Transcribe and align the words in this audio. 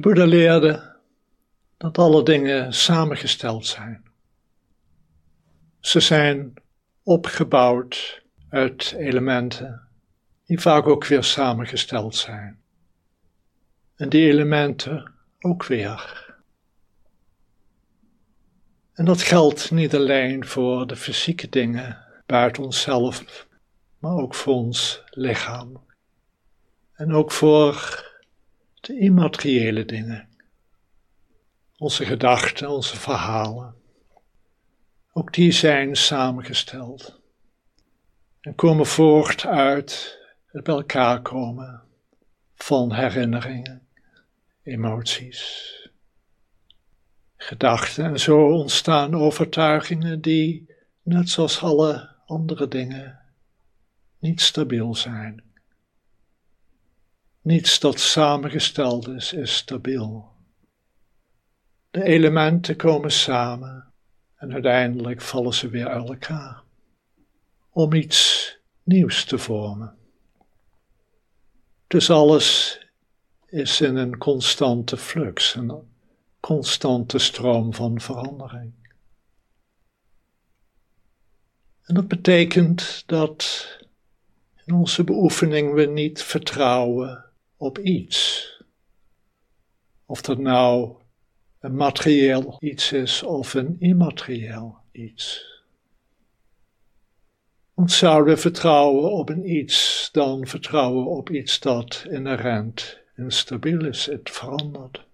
De 0.00 0.06
Boeddha 0.06 0.24
leerde 0.24 0.96
dat 1.76 1.98
alle 1.98 2.22
dingen 2.22 2.72
samengesteld 2.74 3.66
zijn. 3.66 4.04
Ze 5.80 6.00
zijn 6.00 6.54
opgebouwd 7.02 8.22
uit 8.48 8.94
elementen 8.98 9.88
die 10.44 10.60
vaak 10.60 10.86
ook 10.86 11.06
weer 11.06 11.24
samengesteld 11.24 12.16
zijn. 12.16 12.60
En 13.96 14.08
die 14.08 14.28
elementen 14.28 15.12
ook 15.40 15.66
weer. 15.66 16.34
En 18.92 19.04
dat 19.04 19.22
geldt 19.22 19.70
niet 19.70 19.94
alleen 19.94 20.46
voor 20.46 20.86
de 20.86 20.96
fysieke 20.96 21.48
dingen 21.48 21.98
buiten 22.26 22.62
onszelf, 22.62 23.46
maar 23.98 24.14
ook 24.14 24.34
voor 24.34 24.54
ons 24.54 25.02
lichaam. 25.10 25.84
En 26.92 27.12
ook 27.12 27.32
voor 27.32 28.08
de 28.80 28.98
immateriële 28.98 29.84
dingen. 29.84 30.28
Onze 31.76 32.04
gedachten, 32.04 32.70
onze 32.70 32.96
verhalen. 32.96 33.74
Ook 35.12 35.32
die 35.32 35.52
zijn 35.52 35.96
samengesteld. 35.96 37.20
En 38.40 38.54
komen 38.54 38.86
voort 38.86 39.46
uit 39.46 40.18
het 40.46 40.64
bij 40.64 40.74
elkaar 40.74 41.22
komen 41.22 41.82
van 42.54 42.92
herinneringen, 42.92 43.86
emoties, 44.62 45.74
gedachten. 47.36 48.04
En 48.04 48.20
zo 48.20 48.52
ontstaan 48.52 49.14
overtuigingen 49.14 50.20
die, 50.20 50.74
net 51.02 51.28
zoals 51.30 51.62
alle 51.62 52.08
andere 52.26 52.68
dingen, 52.68 53.18
niet 54.18 54.40
stabiel 54.40 54.94
zijn. 54.94 55.49
Niets 57.42 57.80
dat 57.80 58.00
samengesteld 58.00 59.08
is, 59.08 59.32
is 59.32 59.56
stabiel. 59.56 60.28
De 61.90 62.02
elementen 62.02 62.76
komen 62.76 63.12
samen 63.12 63.92
en 64.36 64.52
uiteindelijk 64.52 65.20
vallen 65.20 65.54
ze 65.54 65.68
weer 65.68 65.88
uit 65.88 66.08
elkaar 66.08 66.62
om 67.70 67.92
iets 67.92 68.56
nieuws 68.82 69.24
te 69.24 69.38
vormen. 69.38 69.96
Dus 71.86 72.10
alles 72.10 72.78
is 73.46 73.80
in 73.80 73.96
een 73.96 74.18
constante 74.18 74.96
flux, 74.96 75.54
een 75.54 75.92
constante 76.40 77.18
stroom 77.18 77.74
van 77.74 78.00
verandering. 78.00 78.72
En 81.82 81.94
dat 81.94 82.08
betekent 82.08 83.02
dat 83.06 83.68
in 84.64 84.74
onze 84.74 85.04
beoefening 85.04 85.74
we 85.74 85.86
niet 85.86 86.22
vertrouwen 86.22 87.29
op 87.60 87.78
iets. 87.78 88.46
Of 90.06 90.20
dat 90.22 90.38
nou 90.38 90.96
een 91.58 91.74
materieel 91.74 92.56
iets 92.60 92.92
is 92.92 93.22
of 93.22 93.54
een 93.54 93.76
immaterieel 93.78 94.78
iets. 94.92 95.44
Want 97.74 97.92
zouden 97.92 98.34
we 98.34 98.40
vertrouwen 98.40 99.12
op 99.12 99.28
een 99.28 99.50
iets, 99.50 100.08
dan 100.12 100.46
vertrouwen 100.46 101.04
we 101.04 101.10
op 101.10 101.30
iets 101.30 101.60
dat 101.60 102.04
inherent 102.08 102.98
instabiel 103.16 103.84
is, 103.84 104.06
het 104.06 104.30
verandert. 104.30 105.04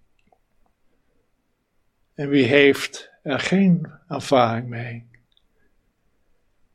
En 2.14 2.28
wie 2.28 2.44
heeft 2.44 3.10
er 3.22 3.40
geen 3.40 3.92
ervaring 4.08 4.68
mee? 4.68 5.06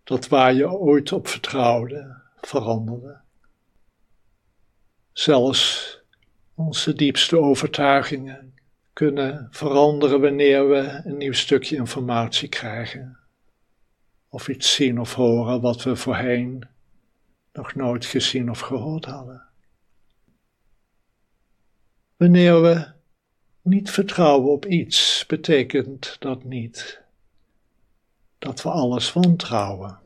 Dat 0.04 0.28
waar 0.28 0.54
je 0.54 0.72
ooit 0.72 1.12
op 1.12 1.28
vertrouwde, 1.28 2.22
veranderde. 2.42 3.20
Zelfs 5.22 5.98
onze 6.56 6.94
diepste 6.94 7.38
overtuigingen 7.38 8.54
kunnen 8.94 9.48
veranderen 9.52 10.22
wanneer 10.22 10.70
we 10.70 11.02
een 11.04 11.18
nieuw 11.18 11.34
stukje 11.34 11.76
informatie 11.76 12.50
krijgen. 12.50 13.18
Of 14.30 14.48
iets 14.48 14.74
zien 14.74 15.00
of 15.00 15.14
horen 15.14 15.62
wat 15.62 15.84
we 15.84 15.96
voorheen 15.96 16.68
nog 17.54 17.76
nooit 17.76 18.06
gezien 18.06 18.50
of 18.50 18.60
gehoord 18.60 19.06
hadden. 19.06 19.44
Wanneer 22.18 22.62
we 22.62 22.92
niet 23.62 23.92
vertrouwen 23.92 24.52
op 24.52 24.66
iets, 24.66 25.26
betekent 25.28 26.16
dat 26.20 26.44
niet 26.44 27.02
dat 28.38 28.62
we 28.62 28.70
alles 28.70 29.14
wantrouwen. 29.14 30.01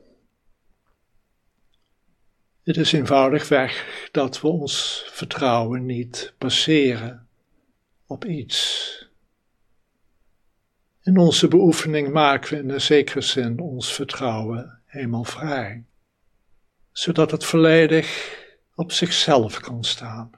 Het 2.66 2.76
is 2.76 2.92
eenvoudigweg 2.92 4.08
dat 4.12 4.40
we 4.40 4.48
ons 4.48 5.04
vertrouwen 5.06 5.86
niet 5.86 6.34
baseren 6.38 7.28
op 8.06 8.24
iets. 8.24 9.08
In 11.02 11.18
onze 11.18 11.48
beoefening 11.48 12.12
maken 12.12 12.50
we 12.50 12.62
in 12.62 12.70
een 12.70 12.80
zekere 12.80 13.20
zin 13.20 13.60
ons 13.60 13.92
vertrouwen 13.92 14.82
helemaal 14.84 15.24
vrij, 15.24 15.84
zodat 16.92 17.30
het 17.30 17.44
volledig 17.44 18.36
op 18.74 18.92
zichzelf 18.92 19.60
kan 19.60 19.84
staan. 19.84 20.30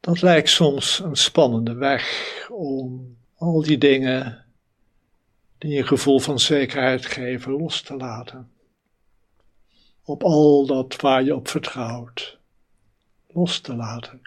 Dat 0.00 0.22
lijkt 0.22 0.48
soms 0.48 0.98
een 0.98 1.16
spannende 1.16 1.74
weg 1.74 2.46
om 2.50 3.16
al 3.34 3.62
die 3.62 3.78
dingen 3.78 4.44
die 5.58 5.78
een 5.78 5.86
gevoel 5.86 6.18
van 6.18 6.38
zekerheid 6.38 7.06
geven 7.06 7.52
los 7.52 7.82
te 7.82 7.96
laten. 7.96 8.54
Op 10.08 10.22
al 10.22 10.66
dat 10.66 11.00
waar 11.00 11.22
je 11.22 11.34
op 11.34 11.48
vertrouwt, 11.48 12.38
los 13.26 13.60
te 13.60 13.74
laten. 13.76 14.20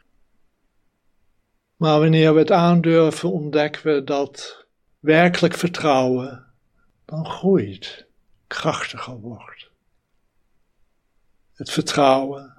Maar 1.76 2.00
wanneer 2.00 2.34
we 2.34 2.40
het 2.40 2.52
aandurven, 2.52 3.32
ontdekken 3.32 3.94
we 3.94 4.04
dat 4.04 4.66
werkelijk 5.00 5.54
vertrouwen 5.54 6.46
dan 7.06 7.26
groeit, 7.26 8.06
krachtiger 8.48 9.20
wordt. 9.20 9.70
Het 11.54 11.70
vertrouwen 11.70 12.54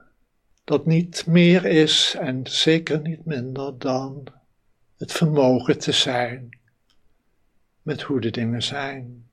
dat 0.65 0.87
niet 0.87 1.27
meer 1.27 1.65
is 1.65 2.15
en 2.19 2.47
zeker 2.47 3.01
niet 3.01 3.25
minder 3.25 3.79
dan 3.79 4.27
het 4.97 5.13
vermogen 5.13 5.79
te 5.79 5.93
zijn 5.93 6.59
met 7.83 8.03
hoe 8.03 8.21
de 8.21 8.31
dingen 8.31 8.63
zijn. 8.63 9.30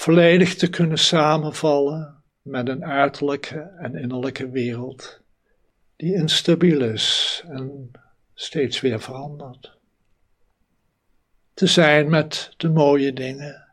Volledig 0.00 0.54
te 0.54 0.70
kunnen 0.70 0.98
samenvallen 0.98 2.22
met 2.42 2.68
een 2.68 2.84
uiterlijke 2.84 3.60
en 3.60 3.94
innerlijke 3.94 4.50
wereld 4.50 5.20
die 5.96 6.14
instabiel 6.14 6.82
is 6.82 7.42
en 7.46 7.90
steeds 8.34 8.80
weer 8.80 9.00
verandert. 9.00 9.78
Te 11.54 11.66
zijn 11.66 12.10
met 12.10 12.52
de 12.56 12.68
mooie 12.68 13.12
dingen, 13.12 13.68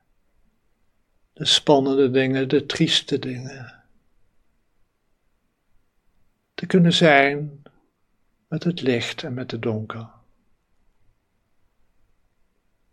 de 1.33 1.45
spannende 1.45 2.11
dingen, 2.11 2.49
de 2.49 2.65
trieste 2.65 3.19
dingen 3.19 3.83
te 6.53 6.65
kunnen 6.65 6.93
zijn 6.93 7.61
met 8.47 8.63
het 8.63 8.81
licht 8.81 9.23
en 9.23 9.33
met 9.33 9.51
het 9.51 9.61
donker. 9.61 10.09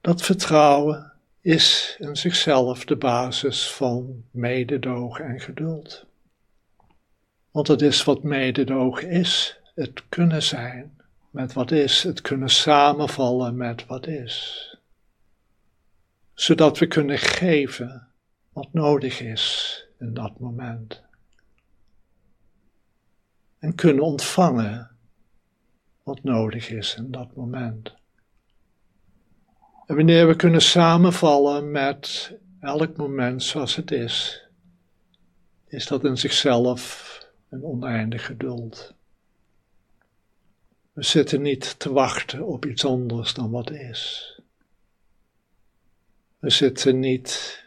Dat 0.00 0.22
vertrouwen 0.22 1.13
is 1.44 1.96
in 1.98 2.16
zichzelf 2.16 2.84
de 2.84 2.96
basis 2.96 3.70
van 3.70 4.24
mededogen 4.30 5.24
en 5.24 5.40
geduld. 5.40 6.06
Want 7.50 7.68
het 7.68 7.82
is 7.82 8.04
wat 8.04 8.22
mededogen 8.22 9.10
is, 9.10 9.60
het 9.74 10.08
kunnen 10.08 10.42
zijn 10.42 11.00
met 11.30 11.52
wat 11.52 11.70
is, 11.70 12.02
het 12.02 12.20
kunnen 12.20 12.48
samenvallen 12.48 13.56
met 13.56 13.86
wat 13.86 14.06
is. 14.06 14.68
Zodat 16.34 16.78
we 16.78 16.86
kunnen 16.86 17.18
geven 17.18 18.08
wat 18.52 18.72
nodig 18.72 19.20
is 19.20 19.78
in 19.98 20.14
dat 20.14 20.38
moment 20.38 21.02
en 23.58 23.74
kunnen 23.74 24.04
ontvangen 24.04 24.90
wat 26.02 26.22
nodig 26.22 26.70
is 26.70 26.94
in 26.94 27.10
dat 27.10 27.36
moment. 27.36 27.94
En 29.86 29.96
wanneer 29.96 30.26
we 30.26 30.36
kunnen 30.36 30.62
samenvallen 30.62 31.70
met 31.70 32.32
elk 32.60 32.96
moment 32.96 33.42
zoals 33.42 33.76
het 33.76 33.90
is, 33.90 34.46
is 35.66 35.86
dat 35.86 36.04
in 36.04 36.18
zichzelf 36.18 37.12
een 37.50 37.64
oneindig 37.64 38.26
geduld. 38.26 38.94
We 40.92 41.02
zitten 41.02 41.42
niet 41.42 41.78
te 41.78 41.92
wachten 41.92 42.46
op 42.46 42.66
iets 42.66 42.84
anders 42.84 43.34
dan 43.34 43.50
wat 43.50 43.70
is. 43.70 44.32
We 46.38 46.50
zitten 46.50 47.00
niet 47.00 47.62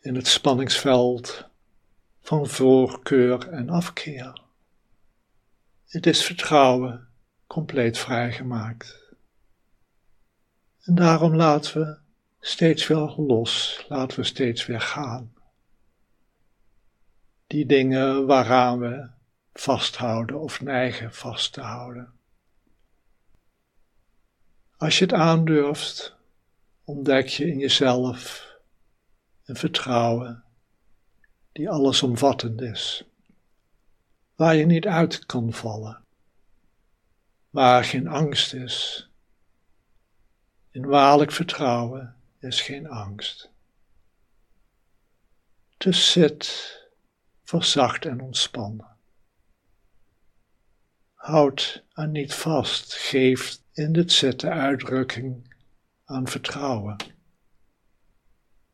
in 0.00 0.14
het 0.14 0.26
spanningsveld 0.26 1.44
van 2.20 2.46
voorkeur 2.46 3.48
en 3.48 3.68
afkeer. 3.68 4.40
Het 5.88 6.06
is 6.06 6.24
vertrouwen 6.24 7.08
compleet 7.46 7.98
vrijgemaakt. 7.98 9.01
En 10.82 10.94
daarom 10.94 11.34
laten 11.34 11.80
we 11.80 11.98
steeds 12.40 12.86
weer 12.86 13.14
los, 13.16 13.84
laten 13.88 14.18
we 14.18 14.24
steeds 14.24 14.66
weer 14.66 14.80
gaan. 14.80 15.34
Die 17.46 17.66
dingen 17.66 18.26
waaraan 18.26 18.78
we 18.78 19.08
vasthouden 19.52 20.40
of 20.40 20.60
neigen 20.60 21.12
vast 21.12 21.52
te 21.52 21.60
houden. 21.60 22.12
Als 24.76 24.98
je 24.98 25.04
het 25.04 25.14
aandurft, 25.14 26.16
ontdek 26.84 27.28
je 27.28 27.46
in 27.46 27.58
jezelf 27.58 28.50
een 29.44 29.56
vertrouwen 29.56 30.44
die 31.52 31.70
allesomvattend 31.70 32.60
is, 32.60 33.04
waar 34.34 34.54
je 34.54 34.66
niet 34.66 34.86
uit 34.86 35.26
kan 35.26 35.52
vallen, 35.52 36.04
waar 37.50 37.84
geen 37.84 38.08
angst 38.08 38.54
is. 38.54 39.10
In 40.72 40.86
waarlijk 40.86 41.32
vertrouwen 41.32 42.16
is 42.38 42.60
geen 42.60 42.88
angst. 42.88 43.50
Dus 45.76 46.12
zit 46.12 46.78
verzacht 47.42 48.04
en 48.04 48.20
ontspannen. 48.20 48.96
Houd 51.14 51.84
er 51.92 52.08
niet 52.08 52.34
vast, 52.34 52.94
geef 52.94 53.58
in 53.72 53.92
dit 53.92 54.12
zitten 54.12 54.52
uitdrukking 54.52 55.54
aan 56.04 56.28
vertrouwen. 56.28 56.96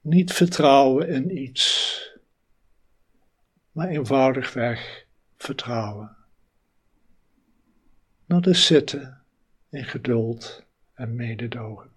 Niet 0.01 0.33
vertrouwen 0.33 1.09
in 1.09 1.39
iets, 1.39 2.19
maar 3.73 3.89
eenvoudigweg 3.89 5.07
vertrouwen. 5.37 6.17
Dat 8.27 8.47
is 8.47 8.67
zitten 8.67 9.23
in 9.69 9.85
geduld 9.85 10.67
en 10.99 11.15
mededogen. 11.15 11.91